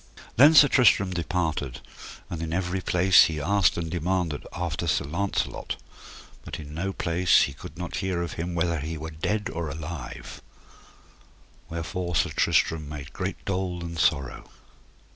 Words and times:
Then 0.35 0.55
Sir 0.55 0.67
Tristram 0.67 1.11
departed, 1.11 1.79
and 2.27 2.41
in 2.41 2.53
every 2.53 2.81
place 2.81 3.25
he 3.25 3.39
asked 3.39 3.77
and 3.77 3.87
demanded 3.91 4.47
after 4.51 4.87
Sir 4.87 5.05
Launcelot, 5.05 5.75
but 6.43 6.59
in 6.59 6.73
no 6.73 6.91
place 6.91 7.43
he 7.43 7.53
could 7.53 7.77
not 7.77 7.97
hear 7.97 8.23
of 8.23 8.33
him 8.33 8.55
whether 8.55 8.79
he 8.79 8.97
were 8.97 9.11
dead 9.11 9.51
or 9.53 9.69
alive; 9.69 10.41
wherefore 11.69 12.15
Sir 12.15 12.31
Tristram 12.31 12.89
made 12.89 13.13
great 13.13 13.45
dole 13.45 13.83
and 13.85 13.99
sorrow. 13.99 14.49